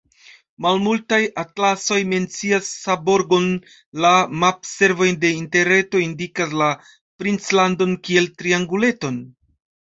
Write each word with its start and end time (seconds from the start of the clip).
Malmultaj 0.65 1.17
atlasoj 1.41 1.97
mencias 2.13 2.71
Seborgon; 2.85 3.45
la 4.05 4.11
mapservoj 4.45 5.11
de 5.27 5.31
Interreto 5.41 6.01
indikas 6.07 6.57
la 6.63 6.71
princlandon 7.25 7.95
kiel 8.09 8.33
trianguleton. 8.41 9.23